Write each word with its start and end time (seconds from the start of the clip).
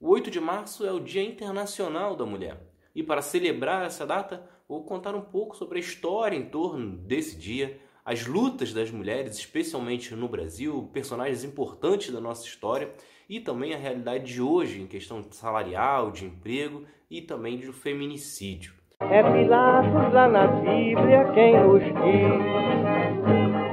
O 0.00 0.10
8 0.10 0.30
de 0.30 0.38
março 0.38 0.86
é 0.86 0.92
o 0.92 1.00
Dia 1.00 1.24
Internacional 1.24 2.14
da 2.14 2.24
Mulher. 2.24 2.56
E 2.94 3.02
para 3.02 3.20
celebrar 3.20 3.84
essa 3.84 4.06
data, 4.06 4.48
vou 4.68 4.84
contar 4.84 5.12
um 5.16 5.20
pouco 5.20 5.56
sobre 5.56 5.78
a 5.78 5.80
história 5.80 6.36
em 6.36 6.44
torno 6.44 6.96
desse 6.98 7.36
dia, 7.36 7.80
as 8.04 8.24
lutas 8.24 8.72
das 8.72 8.92
mulheres, 8.92 9.36
especialmente 9.36 10.14
no 10.14 10.28
Brasil, 10.28 10.88
personagens 10.92 11.42
importantes 11.42 12.12
da 12.12 12.20
nossa 12.20 12.46
história 12.46 12.94
e 13.28 13.40
também 13.40 13.74
a 13.74 13.76
realidade 13.76 14.32
de 14.32 14.40
hoje 14.40 14.80
em 14.80 14.86
questão 14.86 15.20
salarial, 15.32 16.12
de 16.12 16.26
emprego 16.26 16.84
e 17.10 17.20
também 17.20 17.58
do 17.58 17.72
feminicídio. 17.72 18.74
É 19.00 19.20
Pilatos 19.20 20.12
lá 20.12 20.28
na 20.28 20.46
Bíblia 20.46 21.24
quem 21.34 21.60
nos 21.60 21.82
diz. 21.82 22.38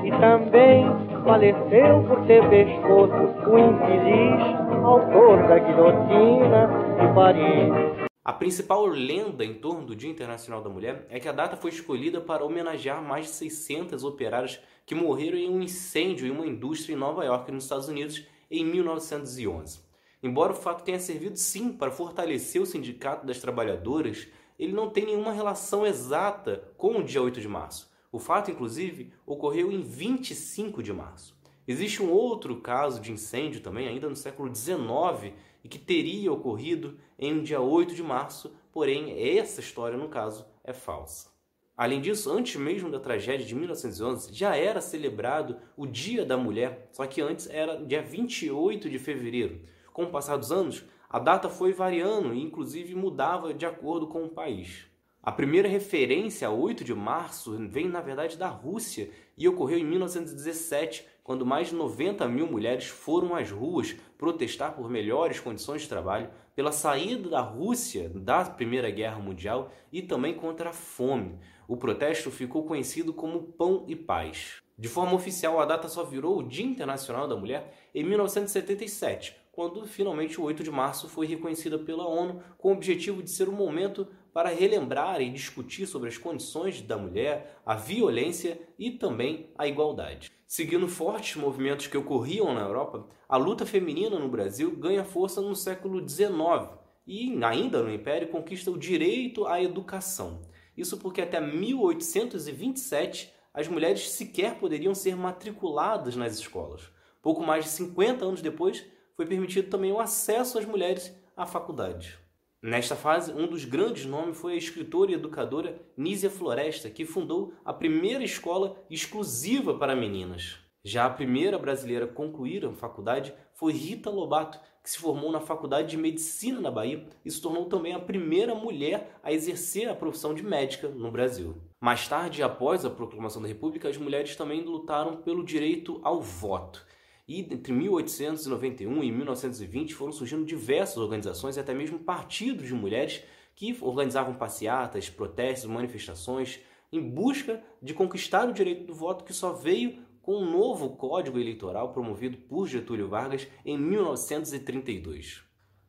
E 0.03 0.11
também 0.19 0.85
faleceu 1.23 2.03
por 2.07 2.25
ter 2.25 2.49
pescoço 2.49 3.13
o 3.47 3.59
infeliz 3.59 4.64
da 4.85 5.57
guilhotina 5.57 6.67
de 6.99 7.15
Paris. 7.15 8.07
A 8.23 8.31
principal 8.31 8.85
lenda 8.85 9.43
em 9.43 9.55
torno 9.55 9.83
do 9.83 9.95
Dia 9.95 10.11
Internacional 10.11 10.61
da 10.61 10.69
Mulher 10.69 11.07
é 11.09 11.19
que 11.19 11.27
a 11.27 11.31
data 11.31 11.57
foi 11.57 11.71
escolhida 11.71 12.21
para 12.21 12.45
homenagear 12.45 13.01
mais 13.01 13.25
de 13.25 13.31
600 13.31 14.03
operárias 14.03 14.59
que 14.85 14.93
morreram 14.93 15.39
em 15.39 15.49
um 15.49 15.59
incêndio 15.59 16.27
em 16.27 16.29
uma 16.29 16.45
indústria 16.45 16.93
em 16.93 16.97
Nova 16.97 17.25
York, 17.25 17.51
nos 17.51 17.63
Estados 17.63 17.87
Unidos, 17.87 18.27
em 18.49 18.63
1911. 18.63 19.79
Embora 20.21 20.53
o 20.53 20.55
fato 20.55 20.83
tenha 20.83 20.99
servido 20.99 21.37
sim 21.37 21.73
para 21.73 21.89
fortalecer 21.89 22.61
o 22.61 22.65
Sindicato 22.67 23.25
das 23.25 23.39
Trabalhadoras, 23.39 24.27
ele 24.59 24.73
não 24.73 24.91
tem 24.91 25.07
nenhuma 25.07 25.33
relação 25.33 25.83
exata 25.83 26.63
com 26.77 26.99
o 26.99 27.03
dia 27.03 27.23
8 27.23 27.41
de 27.41 27.47
março. 27.47 27.91
O 28.11 28.19
fato, 28.19 28.51
inclusive, 28.51 29.11
ocorreu 29.25 29.71
em 29.71 29.81
25 29.81 30.83
de 30.83 30.93
março. 30.93 31.34
Existe 31.67 32.03
um 32.03 32.11
outro 32.11 32.61
caso 32.61 33.01
de 33.01 33.11
incêndio 33.11 33.61
também, 33.61 33.87
ainda 33.87 34.07
no 34.07 34.15
século 34.15 34.53
XIX, 34.53 35.33
e 35.63 35.67
que 35.67 35.79
teria 35.79 36.31
ocorrido 36.31 36.99
em 37.17 37.33
um 37.33 37.41
dia 37.41 37.59
8 37.59 37.95
de 37.95 38.03
março, 38.03 38.55
porém 38.71 39.37
essa 39.37 39.61
história, 39.61 39.97
no 39.97 40.07
caso, 40.07 40.45
é 40.63 40.73
falsa. 40.73 41.33
Além 41.75 41.99
disso, 41.99 42.31
antes 42.31 42.55
mesmo 42.55 42.89
da 42.89 42.99
tragédia 42.99 43.45
de 43.45 43.55
1911, 43.55 44.33
já 44.33 44.55
era 44.55 44.79
celebrado 44.79 45.57
o 45.75 45.85
Dia 45.85 46.23
da 46.23 46.37
Mulher, 46.37 46.87
só 46.91 47.05
que 47.05 47.19
antes 47.19 47.49
era 47.49 47.83
dia 47.83 48.01
28 48.01 48.89
de 48.89 48.97
fevereiro. 48.97 49.61
Com 49.91 50.03
o 50.03 50.09
passar 50.09 50.37
dos 50.37 50.51
anos, 50.51 50.85
a 51.09 51.19
data 51.19 51.49
foi 51.49 51.73
variando 51.73 52.33
e 52.33 52.41
inclusive 52.41 52.95
mudava 52.95 53.53
de 53.53 53.65
acordo 53.65 54.07
com 54.07 54.23
o 54.23 54.29
país. 54.29 54.85
A 55.25 55.31
primeira 55.31 55.67
referência 55.67 56.47
a 56.47 56.51
8 56.51 56.83
de 56.83 56.93
março 56.93 57.57
vem, 57.67 57.89
na 57.89 57.99
verdade, 57.99 58.37
da 58.37 58.47
Rússia 58.47 59.09
e 59.35 59.47
ocorreu 59.47 59.79
em 59.79 59.83
1917, 59.83 61.03
quando 61.23 61.43
mais 61.43 61.69
de 61.69 61.75
90 61.75 62.27
mil 62.27 62.45
mulheres 62.45 62.85
foram 62.85 63.33
às 63.33 63.49
ruas 63.49 63.95
protestar 64.19 64.75
por 64.75 64.87
melhores 64.87 65.39
condições 65.39 65.81
de 65.81 65.89
trabalho, 65.89 66.29
pela 66.55 66.71
saída 66.71 67.27
da 67.27 67.41
Rússia 67.41 68.07
da 68.13 68.45
Primeira 68.45 68.91
Guerra 68.91 69.17
Mundial 69.17 69.71
e 69.91 70.03
também 70.03 70.35
contra 70.35 70.69
a 70.69 70.73
fome. 70.73 71.39
O 71.67 71.75
protesto 71.75 72.29
ficou 72.29 72.63
conhecido 72.63 73.11
como 73.11 73.41
Pão 73.41 73.83
e 73.87 73.95
Paz. 73.95 74.61
De 74.77 74.87
forma 74.87 75.15
oficial, 75.15 75.59
a 75.59 75.65
data 75.65 75.87
só 75.87 76.03
virou 76.03 76.37
o 76.37 76.43
Dia 76.47 76.67
Internacional 76.67 77.27
da 77.27 77.35
Mulher 77.35 77.73
em 77.95 78.03
1977, 78.03 79.35
quando 79.55 79.87
finalmente 79.87 80.39
o 80.39 80.43
8 80.43 80.61
de 80.63 80.69
março 80.69 81.07
foi 81.07 81.25
reconhecida 81.25 81.79
pela 81.79 82.05
ONU 82.05 82.43
com 82.57 82.69
o 82.69 82.73
objetivo 82.73 83.23
de 83.23 83.31
ser 83.31 83.47
um 83.47 83.53
momento 83.53 84.05
para 84.33 84.49
relembrar 84.49 85.21
e 85.21 85.29
discutir 85.29 85.87
sobre 85.87 86.09
as 86.09 86.17
condições 86.17 86.81
da 86.81 86.97
mulher, 86.97 87.61
a 87.65 87.73
violência 87.73 88.59
e 88.77 88.91
também 88.91 89.49
a 89.57 89.65
igualdade. 89.65 90.29
Seguindo 90.45 90.89
fortes 90.89 91.37
movimentos 91.37 91.87
que 91.87 91.97
ocorriam 91.97 92.53
na 92.53 92.59
Europa, 92.59 93.07
a 93.29 93.37
luta 93.37 93.65
feminina 93.65 94.19
no 94.19 94.27
Brasil 94.27 94.75
ganha 94.75 95.05
força 95.05 95.39
no 95.39 95.55
século 95.55 96.05
XIX 96.05 96.77
e, 97.07 97.41
ainda 97.41 97.81
no 97.81 97.93
Império, 97.93 98.27
conquista 98.27 98.69
o 98.69 98.77
direito 98.77 99.47
à 99.47 99.63
educação. 99.63 100.41
Isso 100.75 100.97
porque 100.97 101.21
até 101.21 101.39
1827 101.39 103.33
as 103.53 103.69
mulheres 103.69 104.09
sequer 104.09 104.59
poderiam 104.59 104.93
ser 104.93 105.15
matriculadas 105.15 106.17
nas 106.17 106.37
escolas. 106.37 106.91
Pouco 107.21 107.41
mais 107.41 107.63
de 107.63 107.71
50 107.71 108.25
anos 108.25 108.41
depois, 108.41 108.85
foi 109.15 109.25
permitido 109.25 109.69
também 109.69 109.91
o 109.91 109.99
acesso 109.99 110.57
às 110.57 110.65
mulheres 110.65 111.15
à 111.35 111.45
faculdade. 111.45 112.17
Nesta 112.61 112.95
fase, 112.95 113.31
um 113.31 113.47
dos 113.47 113.63
grandes 113.63 114.05
nomes 114.05 114.37
foi 114.37 114.53
a 114.53 114.57
escritora 114.57 115.11
e 115.11 115.13
educadora 115.13 115.79
Nízia 115.95 116.29
Floresta, 116.29 116.89
que 116.89 117.05
fundou 117.05 117.53
a 117.63 117.71
primeira 117.71 118.23
escola 118.23 118.83
exclusiva 118.89 119.75
para 119.75 119.95
meninas. 119.95 120.57
Já 120.83 121.05
a 121.05 121.09
primeira 121.09 121.57
brasileira 121.57 122.05
a 122.05 122.07
concluir 122.07 122.65
a 122.65 122.71
faculdade 122.71 123.33
foi 123.53 123.71
Rita 123.73 124.09
Lobato, 124.09 124.59
que 124.83 124.89
se 124.91 124.99
formou 124.99 125.31
na 125.31 125.39
Faculdade 125.39 125.89
de 125.89 125.97
Medicina 125.97 126.61
na 126.61 126.69
Bahia 126.69 127.07
e 127.23 127.31
se 127.31 127.41
tornou 127.41 127.65
também 127.65 127.93
a 127.93 127.99
primeira 127.99 128.53
mulher 128.53 129.19
a 129.23 129.31
exercer 129.31 129.89
a 129.89 129.95
profissão 129.95 130.33
de 130.35 130.43
médica 130.43 130.87
no 130.87 131.11
Brasil. 131.11 131.55
Mais 131.81 132.07
tarde, 132.07 132.43
após 132.43 132.85
a 132.85 132.89
proclamação 132.89 133.41
da 133.41 133.47
República, 133.47 133.89
as 133.89 133.97
mulheres 133.97 134.35
também 134.35 134.61
lutaram 134.61 135.17
pelo 135.17 135.43
direito 135.43 135.99
ao 136.03 136.21
voto. 136.21 136.85
E 137.27 137.39
entre 137.39 137.73
1891 137.73 139.03
e 139.03 139.11
1920 139.11 139.95
foram 139.95 140.11
surgindo 140.11 140.45
diversas 140.45 140.97
organizações 140.97 141.57
e 141.57 141.59
até 141.59 141.73
mesmo 141.73 141.99
partidos 141.99 142.67
de 142.67 142.73
mulheres 142.73 143.23
que 143.55 143.75
organizavam 143.81 144.35
passeatas, 144.35 145.09
protestos, 145.09 145.69
manifestações 145.69 146.59
em 146.91 147.01
busca 147.01 147.63
de 147.81 147.93
conquistar 147.93 148.47
o 148.47 148.53
direito 148.53 148.85
do 148.85 148.93
voto 148.93 149.23
que 149.23 149.33
só 149.33 149.53
veio 149.53 149.97
com 150.21 150.37
um 150.37 150.51
novo 150.51 150.95
Código 150.97 151.39
Eleitoral 151.39 151.93
promovido 151.93 152.37
por 152.37 152.67
Getúlio 152.67 153.07
Vargas 153.07 153.47
em 153.63 153.77
1932. 153.77 155.43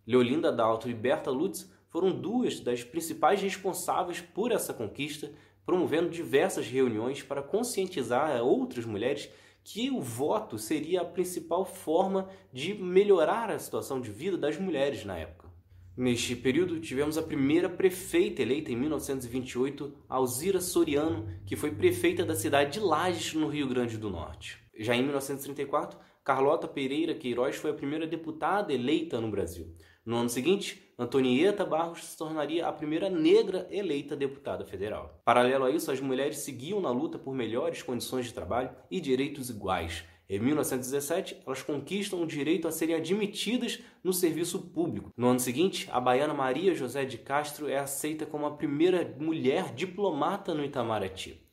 Leolinda 0.07 0.53
Dalto 0.53 0.89
e 0.89 0.95
Berta 0.95 1.31
Lutz 1.31 1.71
foram 1.89 2.11
duas 2.11 2.61
das 2.61 2.85
principais 2.85 3.41
responsáveis 3.41 4.21
por 4.21 4.53
essa 4.53 4.75
conquista, 4.75 5.33
promovendo 5.65 6.11
diversas 6.11 6.67
reuniões 6.67 7.23
para 7.23 7.43
conscientizar 7.43 8.43
outras 8.43 8.85
mulheres 8.85 9.31
que 9.69 9.91
o 9.91 10.01
voto 10.01 10.59
seria 10.59 11.01
a 11.01 11.05
principal 11.05 11.65
forma 11.65 12.29
de 12.53 12.73
melhorar 12.73 13.51
a 13.51 13.59
situação 13.59 14.01
de 14.01 14.13
vida 14.13 14.39
das 14.39 14.57
mulheres 14.57 15.05
na 15.05 15.19
época. 15.19 15.51
Neste 15.97 16.37
período, 16.37 16.79
tivemos 16.79 17.19
a 17.19 17.23
primeira 17.23 17.69
prefeita 17.69 18.43
eleita 18.43 18.71
em 18.71 18.77
1928, 18.77 19.93
Alzira 20.09 20.61
Soriano, 20.61 21.29
que 21.45 21.57
foi 21.57 21.73
prefeita 21.73 22.25
da 22.25 22.37
cidade 22.37 22.75
de 22.75 22.81
Lages, 22.81 23.35
no 23.35 23.49
Rio 23.49 23.67
Grande 23.67 23.99
do 23.99 24.09
Norte. 24.09 24.63
Já 24.79 24.95
em 24.95 25.03
1934, 25.03 25.99
Carlota 26.23 26.69
Pereira 26.69 27.17
Queiroz 27.17 27.57
foi 27.57 27.73
a 27.73 27.75
primeira 27.75 28.07
deputada 28.07 28.73
eleita 28.73 29.21
no 29.21 29.33
Brasil. 29.33 29.75
No 30.05 30.17
ano 30.17 30.29
seguinte, 30.29 30.86
Antonieta 30.99 31.63
Barros 31.63 32.05
se 32.05 32.17
tornaria 32.17 32.67
a 32.67 32.73
primeira 32.73 33.11
negra 33.11 33.67
eleita 33.71 34.17
deputada 34.17 34.65
federal. 34.65 35.21
Paralelo 35.27 35.67
a 35.67 35.71
isso, 35.71 35.91
as 35.91 36.01
mulheres 36.01 36.39
seguiam 36.39 36.81
na 36.81 36.91
luta 36.91 37.19
por 37.19 37.35
melhores 37.35 37.83
condições 37.83 38.25
de 38.25 38.33
trabalho 38.33 38.71
e 38.91 38.99
direitos 38.99 39.51
iguais. 39.51 40.05
Em 40.27 40.41
1917, 40.41 41.43
elas 41.47 41.63
conquistam 41.63 42.23
o 42.23 42.27
direito 42.27 42.67
a 42.67 42.73
serem 42.73 42.97
admitidas 42.97 43.79
no 44.03 44.11
serviço 44.11 44.59
público. 44.59 45.13
No 45.15 45.29
ano 45.29 45.39
seguinte, 45.39 45.87
a 45.93 46.01
baiana 46.01 46.33
Maria 46.33 46.75
José 46.75 47.05
de 47.05 47.19
Castro 47.19 47.69
é 47.69 47.77
aceita 47.77 48.25
como 48.25 48.47
a 48.47 48.57
primeira 48.57 49.15
mulher 49.21 49.75
diplomata 49.75 50.55
no 50.55 50.65
Itamaraty. 50.65 51.47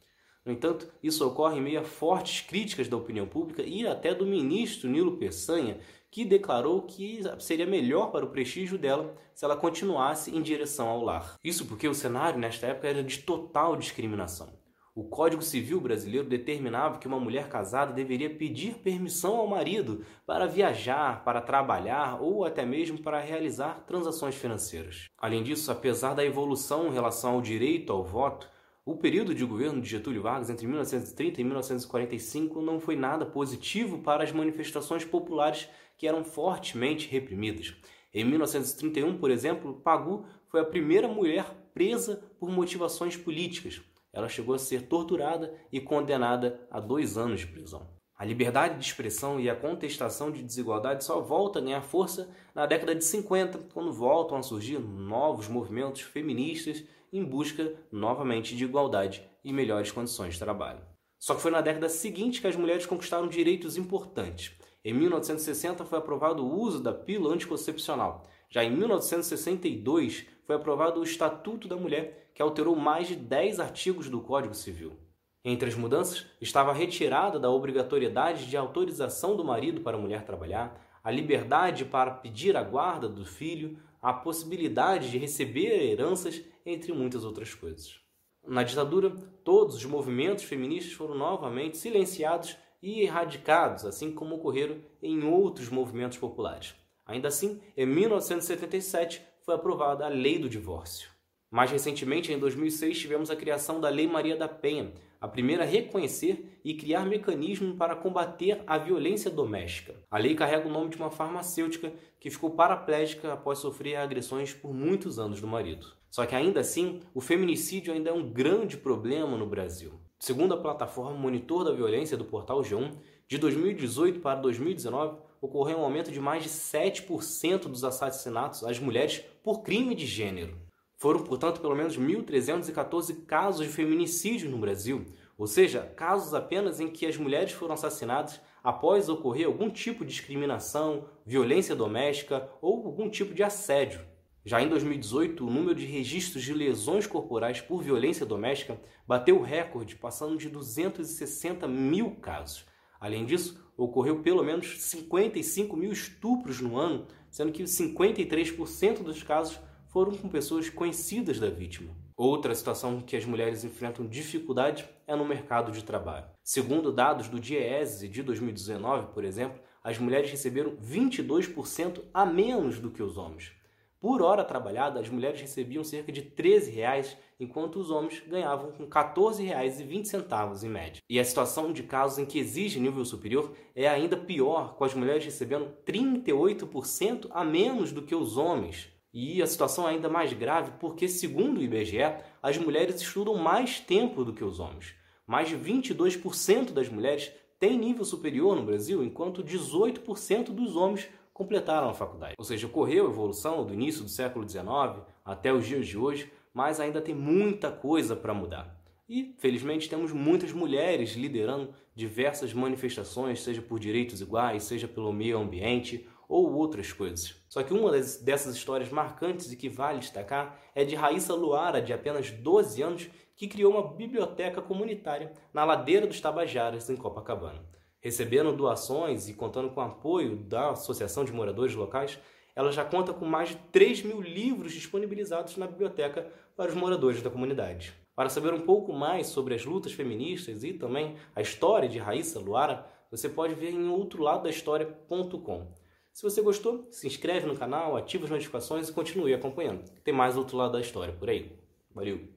No 0.46 0.54
entanto, 0.54 0.88
isso 1.04 1.26
ocorre 1.28 1.58
em 1.58 1.62
meio 1.62 1.82
a 1.82 1.84
fortes 1.84 2.42
críticas 2.42 2.88
da 2.88 2.98
opinião 2.98 3.28
pública 3.28 3.62
e 3.62 3.86
até 3.86 4.16
do 4.16 4.26
ministro 4.26 4.90
Nilo 4.90 5.18
Peçanha, 5.18 5.80
que 6.14 6.24
declarou 6.24 6.84
que 6.84 7.22
seria 7.40 7.66
melhor 7.66 8.12
para 8.12 8.24
o 8.24 8.30
prestígio 8.30 8.78
dela 8.78 9.16
se 9.34 9.44
ela 9.44 9.58
continuasse 9.58 10.30
em 10.30 10.44
direção 10.44 10.88
ao 10.88 11.02
lar. 11.02 11.40
Isso 11.44 11.66
porque 11.66 11.88
o 11.88 11.96
cenário 11.96 12.40
nesta 12.40 12.68
época 12.68 12.88
era 12.88 13.04
de 13.04 13.18
total 13.24 13.76
discriminação. 13.76 14.54
O 14.94 15.06
Código 15.06 15.42
Civil 15.42 15.82
brasileiro 15.82 16.30
determinava 16.30 17.00
que 17.00 17.08
uma 17.08 17.20
mulher 17.20 17.50
casada 17.50 17.92
deveria 17.92 18.30
pedir 18.30 18.76
permissão 18.76 19.38
ao 19.38 19.48
marido 19.48 20.06
para 20.24 20.46
viajar, 20.46 21.24
para 21.24 21.42
trabalhar 21.42 22.22
ou 22.22 22.46
até 22.46 22.64
mesmo 22.64 23.02
para 23.02 23.20
realizar 23.20 23.84
transações 23.88 24.36
financeiras. 24.36 25.08
Além 25.18 25.42
disso, 25.42 25.72
apesar 25.72 26.14
da 26.14 26.24
evolução 26.24 26.90
em 26.90 26.94
relação 26.94 27.34
ao 27.34 27.42
direito 27.42 27.92
ao 27.92 28.04
voto, 28.04 28.48
o 28.86 28.98
período 28.98 29.34
de 29.34 29.46
governo 29.46 29.82
de 29.82 29.90
Getúlio 29.90 30.22
Vargas 30.22 30.50
entre 30.50 30.68
1930 30.68 31.40
e 31.40 31.44
1945 31.46 32.62
não 32.62 32.82
foi 32.82 32.98
nada 32.98 33.26
positivo 33.26 34.00
para 34.00 34.24
as 34.24 34.32
manifestações 34.34 35.06
populares 35.06 35.70
que 35.98 36.06
eram 36.06 36.26
fortemente 36.26 37.08
reprimidas. 37.08 37.74
Em 38.14 38.26
1931, 38.26 39.18
por 39.18 39.32
exemplo, 39.32 39.80
Pagu 39.82 40.26
foi 40.50 40.60
a 40.60 40.66
primeira 40.66 41.08
mulher 41.08 41.46
presa 41.74 42.22
por 42.38 42.50
motivações 42.52 43.16
políticas. 43.16 43.82
Ela 44.12 44.28
chegou 44.28 44.54
a 44.54 44.60
ser 44.60 44.88
torturada 44.88 45.58
e 45.72 45.80
condenada 45.80 46.68
a 46.70 46.80
dois 46.80 47.18
anos 47.18 47.40
de 47.40 47.48
prisão. 47.48 48.03
A 48.24 48.26
liberdade 48.26 48.80
de 48.80 48.86
expressão 48.86 49.38
e 49.38 49.50
a 49.50 49.56
contestação 49.56 50.32
de 50.32 50.42
desigualdade 50.42 51.04
só 51.04 51.20
volta 51.20 51.60
a 51.60 51.62
ganhar 51.62 51.82
força 51.82 52.30
na 52.56 52.66
década 52.66 52.96
de 52.96 53.04
50, 53.04 53.58
quando 53.74 53.92
voltam 53.92 54.38
a 54.38 54.42
surgir 54.42 54.80
novos 54.80 55.50
movimentos 55.50 56.04
feministas 56.04 56.86
em 57.12 57.22
busca 57.22 57.76
novamente 57.92 58.56
de 58.56 58.64
igualdade 58.64 59.30
e 59.44 59.52
melhores 59.52 59.92
condições 59.92 60.36
de 60.36 60.40
trabalho. 60.40 60.80
Só 61.20 61.36
que 61.36 61.42
foi 61.42 61.52
na 61.52 61.60
década 61.60 61.90
seguinte 61.90 62.40
que 62.40 62.48
as 62.48 62.56
mulheres 62.56 62.86
conquistaram 62.86 63.28
direitos 63.28 63.76
importantes. 63.76 64.54
Em 64.86 64.94
1960 64.94 65.84
foi 65.84 66.00
aprovado 66.00 66.46
o 66.46 66.62
uso 66.62 66.82
da 66.82 66.94
pílula 66.94 67.36
anticoncepcional. 67.36 68.24
Já 68.50 68.64
em 68.64 68.72
1962 68.72 70.26
foi 70.46 70.56
aprovado 70.56 71.02
o 71.02 71.04
Estatuto 71.04 71.68
da 71.68 71.76
Mulher, 71.76 72.32
que 72.34 72.42
alterou 72.42 72.74
mais 72.74 73.06
de 73.06 73.18
10 73.18 73.60
artigos 73.60 74.08
do 74.08 74.22
Código 74.22 74.54
Civil. 74.54 74.98
Entre 75.46 75.68
as 75.68 75.76
mudanças 75.76 76.26
estava 76.40 76.72
a 76.72 76.74
retirada 76.74 77.38
da 77.38 77.50
obrigatoriedade 77.50 78.46
de 78.46 78.56
autorização 78.56 79.36
do 79.36 79.44
marido 79.44 79.82
para 79.82 79.98
a 79.98 80.00
mulher 80.00 80.24
trabalhar, 80.24 80.80
a 81.04 81.12
liberdade 81.12 81.84
para 81.84 82.12
pedir 82.12 82.56
a 82.56 82.64
guarda 82.64 83.10
do 83.10 83.26
filho, 83.26 83.78
a 84.02 84.14
possibilidade 84.14 85.12
de 85.12 85.18
receber 85.18 85.92
heranças, 85.92 86.42
entre 86.66 86.94
muitas 86.94 87.26
outras 87.26 87.54
coisas. 87.54 88.00
Na 88.48 88.64
ditadura, 88.64 89.10
todos 89.44 89.76
os 89.76 89.86
movimentos 89.86 90.46
feministas 90.46 90.94
foram 90.94 91.16
novamente 91.16 91.78
silenciados 91.78 92.56
e 92.82 93.02
erradicados, 93.02 93.86
assim 93.86 94.14
como 94.14 94.36
ocorreram 94.36 94.78
em 95.02 95.24
outros 95.24 95.70
movimentos 95.70 96.18
populares. 96.18 96.74
Ainda 97.06 97.28
assim, 97.28 97.62
em 97.76 97.86
1977 97.86 99.22
foi 99.42 99.56
aprovada 99.56 100.06
a 100.06 100.10
Lei 100.10 100.40
do 100.40 100.50
Divórcio. 100.50 101.10
Mais 101.52 101.70
recentemente, 101.70 102.32
em 102.32 102.40
2006, 102.40 102.98
tivemos 102.98 103.30
a 103.30 103.36
criação 103.36 103.80
da 103.80 103.88
Lei 103.88 104.08
Maria 104.08 104.36
da 104.36 104.48
Penha, 104.48 104.92
a 105.24 105.28
primeira 105.30 105.64
reconhecer 105.64 106.60
e 106.66 106.74
criar 106.74 107.06
mecanismos 107.06 107.78
para 107.78 107.96
combater 107.96 108.62
a 108.68 108.78
violência 108.78 109.32
doméstica. 109.32 109.96
A 110.12 110.18
lei 110.18 110.36
carrega 110.36 110.68
o 110.68 110.72
nome 110.72 110.90
de 110.90 110.98
uma 110.98 111.10
farmacêutica 111.10 111.94
que 112.20 112.30
ficou 112.30 112.50
paraplégica 112.50 113.32
após 113.32 113.60
sofrer 113.60 113.96
agressões 113.96 114.54
por 114.54 114.74
muitos 114.74 115.18
anos 115.18 115.40
do 115.40 115.48
marido. 115.48 115.88
Só 116.12 116.26
que 116.26 116.36
ainda 116.36 116.60
assim, 116.60 117.00
o 117.14 117.22
feminicídio 117.22 117.94
ainda 117.94 118.10
é 118.10 118.14
um 118.14 118.30
grande 118.30 118.76
problema 118.76 119.38
no 119.38 119.46
Brasil. 119.46 119.94
Segundo 120.20 120.56
a 120.56 120.62
plataforma 120.62 121.18
Monitor 121.18 121.64
da 121.64 121.72
Violência 121.72 122.18
do 122.18 122.26
portal 122.26 122.60
G1, 122.60 122.92
de 123.26 123.38
2018 123.38 124.20
para 124.20 124.42
2019 124.42 125.20
ocorreu 125.40 125.78
um 125.78 125.86
aumento 125.86 126.12
de 126.12 126.20
mais 126.20 126.44
de 126.44 126.50
7% 126.50 127.70
dos 127.70 127.86
assassinatos 127.86 128.66
às 128.66 128.78
mulheres 128.78 129.24
por 129.42 129.62
crime 129.64 129.96
de 129.96 130.06
gênero. 130.06 130.63
Foram, 131.04 131.20
portanto, 131.20 131.60
pelo 131.60 131.76
menos 131.76 131.98
1.314 132.00 133.26
casos 133.26 133.68
de 133.68 133.74
feminicídio 133.74 134.50
no 134.50 134.58
Brasil, 134.58 135.04
ou 135.38 135.46
seja, 135.46 135.82
casos 135.98 136.34
apenas 136.34 136.80
em 136.80 136.88
que 136.88 137.06
as 137.06 137.18
mulheres 137.18 137.52
foram 137.52 137.74
assassinadas 137.74 138.40
após 138.64 139.10
ocorrer 139.10 139.46
algum 139.46 139.70
tipo 139.70 140.06
de 140.06 140.12
discriminação, 140.12 141.10
violência 141.26 141.76
doméstica 141.76 142.50
ou 142.62 142.86
algum 142.86 143.10
tipo 143.10 143.34
de 143.34 143.44
assédio. 143.44 144.00
Já 144.46 144.62
em 144.62 144.70
2018, 144.70 145.46
o 145.46 145.50
número 145.50 145.76
de 145.76 145.86
registros 145.86 146.42
de 146.42 146.54
lesões 146.54 147.06
corporais 147.06 147.60
por 147.60 147.84
violência 147.84 148.26
doméstica 148.26 148.80
bateu 149.06 149.38
o 149.38 149.44
recorde, 149.44 149.98
passando 149.98 150.38
de 150.38 150.48
260 150.48 151.68
mil 151.68 152.12
casos. 152.12 152.64
Além 152.98 153.26
disso, 153.26 153.62
ocorreu 153.76 154.22
pelo 154.22 154.42
menos 154.42 154.82
55 154.82 155.76
mil 155.76 155.92
estupros 155.92 156.62
no 156.62 156.78
ano, 156.78 157.08
sendo 157.30 157.52
que 157.52 157.64
53% 157.64 159.04
dos 159.04 159.22
casos 159.22 159.60
foram 159.94 160.18
com 160.18 160.28
pessoas 160.28 160.72
conhecidas 160.72 161.40
da 161.40 161.52
vítima. 161.52 161.96
Outra 162.18 162.56
situação 162.56 163.00
que 163.00 163.16
as 163.16 163.26
mulheres 163.26 163.64
enfrentam 163.64 164.08
dificuldade 164.08 164.90
é 165.06 165.16
no 165.16 165.24
mercado 165.24 165.72
de 165.72 165.84
trabalho. 165.84 166.26
Segundo 166.44 166.92
dados 166.92 167.28
do 167.28 167.40
DIEESE 167.40 168.08
de 168.08 168.24
2019, 168.24 169.14
por 169.14 169.24
exemplo, 169.24 169.62
as 169.84 170.00
mulheres 170.00 170.32
receberam 170.32 170.76
22% 170.78 172.02
a 172.12 172.26
menos 172.26 172.80
do 172.80 172.90
que 172.90 173.04
os 173.04 173.18
homens. 173.18 173.52
Por 174.00 174.24
hora 174.24 174.44
trabalhada, 174.44 175.00
as 175.00 175.10
mulheres 175.10 175.40
recebiam 175.40 175.84
cerca 175.84 176.12
de 176.12 176.24
13 176.24 176.72
reais, 176.72 177.16
enquanto 177.40 177.78
os 177.78 177.92
homens 177.92 178.22
ganhavam 178.28 178.72
com 178.72 178.84
R$ 178.84 178.90
14,20 178.90 180.64
em 180.64 180.70
média. 180.70 181.02
E 181.08 181.20
a 181.20 181.24
situação 181.24 181.72
de 181.72 181.84
casos 181.84 182.18
em 182.18 182.26
que 182.26 182.40
exige 182.40 182.80
nível 182.80 183.06
superior 183.06 183.54
é 183.76 183.88
ainda 183.88 184.18
pior, 184.18 184.76
com 184.76 184.84
as 184.84 184.96
mulheres 184.96 185.24
recebendo 185.24 185.72
38% 185.86 187.28
a 187.30 187.46
menos 187.46 187.92
do 187.92 188.02
que 188.02 188.16
os 188.16 188.38
homens. 188.38 188.93
E 189.14 189.44
a 189.44 189.48
situação 189.48 189.88
é 189.88 189.92
ainda 189.92 190.10
mais 190.10 190.34
grave 190.34 190.72
porque, 190.80 191.08
segundo 191.08 191.60
o 191.60 191.62
IBGE, 191.62 192.00
as 192.42 192.58
mulheres 192.58 193.00
estudam 193.00 193.36
mais 193.36 193.80
tempo 193.80 194.26
do 194.26 194.34
que 194.34 194.44
os 194.44 194.60
homens. 194.60 194.96
Mais 195.28 195.48
de 195.48 195.56
22% 195.56 196.72
das 196.72 196.90
mulheres 196.90 197.32
têm 197.60 197.78
nível 197.78 198.04
superior 198.04 198.56
no 198.56 198.66
Brasil, 198.66 199.04
enquanto 199.04 199.44
18% 199.44 200.46
dos 200.46 200.76
homens 200.76 201.08
completaram 201.32 201.90
a 201.90 201.94
faculdade. 201.94 202.34
Ou 202.38 202.44
seja, 202.44 202.66
ocorreu 202.66 203.06
a 203.06 203.10
evolução 203.10 203.64
do 203.64 203.74
início 203.74 204.04
do 204.04 204.10
século 204.10 204.50
XIX 204.50 205.04
até 205.24 205.54
os 205.54 205.66
dias 205.66 205.88
de 205.88 205.98
hoje, 205.98 206.32
mas 206.54 206.80
ainda 206.80 207.00
tem 207.00 207.14
muita 207.14 207.72
coisa 207.72 208.16
para 208.16 208.34
mudar. 208.34 208.84
E, 209.08 209.36
felizmente, 209.38 209.90
temos 209.90 210.12
muitas 210.12 210.52
mulheres 210.52 211.14
liderando 211.14 211.74
diversas 211.96 212.54
manifestações, 212.54 213.42
seja 213.42 213.62
por 213.62 213.80
direitos 213.80 214.22
iguais, 214.22 214.64
seja 214.64 214.88
pelo 214.88 215.14
meio 215.14 215.38
ambiente 215.38 216.08
ou 216.34 216.52
outras 216.56 216.92
coisas. 216.92 217.36
Só 217.48 217.62
que 217.62 217.76
uma 217.76 217.92
dessas 217.92 218.56
histórias 218.56 218.90
marcantes 218.90 219.52
e 219.52 219.56
que 219.56 219.70
vale 219.70 220.00
destacar 220.00 220.60
é 220.74 220.84
de 220.84 220.96
Raíssa 220.96 221.36
Luara, 221.36 221.80
de 221.80 221.94
apenas 221.94 222.32
12 222.32 222.82
anos, 222.82 223.08
que 223.36 223.48
criou 223.48 223.72
uma 223.72 223.94
biblioteca 223.94 224.60
comunitária 224.60 225.32
na 225.54 225.64
ladeira 225.64 226.08
dos 226.08 226.20
Tabajaras, 226.20 226.90
em 226.90 226.96
Copacabana. 226.96 227.64
Recebendo 228.00 228.52
doações 228.52 229.30
e 229.30 229.36
contando 229.36 229.70
com 229.70 229.80
apoio 229.80 230.38
da 230.38 230.72
Associação 230.72 231.24
de 231.24 231.32
Moradores 231.32 231.76
Locais, 231.76 232.18
ela 232.56 232.72
já 232.72 232.84
conta 232.84 233.14
com 233.14 233.26
mais 233.26 233.50
de 233.50 233.58
3 233.72 234.02
mil 234.02 234.20
livros 234.20 234.74
disponibilizados 234.74 235.56
na 235.56 235.68
biblioteca 235.68 236.28
para 236.58 236.70
os 236.70 236.76
moradores 236.76 237.22
da 237.22 237.30
comunidade. 237.30 237.94
Para 238.16 238.30
saber 238.30 238.56
um 238.56 238.62
pouco 238.62 238.92
mais 238.92 239.28
sobre 239.28 239.54
as 239.54 239.64
lutas 239.66 239.94
feministas 239.94 240.64
e 240.64 240.74
também 240.74 241.16
a 241.36 241.42
história 241.42 241.88
de 241.88 242.00
Raíssa 242.00 242.40
Luara, 242.40 242.88
você 243.12 243.30
pode 243.30 243.54
ver 243.54 243.70
em 243.70 243.88
outroladodahistoria.com. 243.88 245.83
Se 246.14 246.22
você 246.22 246.42
gostou, 246.44 246.88
se 246.92 247.08
inscreve 247.08 247.48
no 247.48 247.58
canal, 247.58 247.98
ativa 247.98 248.26
as 248.26 248.30
notificações 248.30 248.88
e 248.88 248.94
continue 248.94 249.34
acompanhando. 249.34 249.84
Tem 250.04 250.14
mais 250.14 250.38
outro 250.38 250.56
lado 250.56 250.74
da 250.74 250.80
história 250.80 251.14
por 251.14 251.28
aí. 251.28 251.52
Valeu! 251.94 252.33